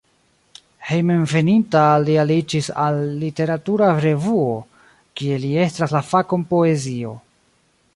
[0.91, 4.59] Hejmenveninta li aliĝis al literatura revuo,
[5.21, 7.19] kie li estras la fakon poezio.